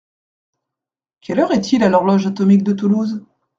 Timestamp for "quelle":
1.21-1.39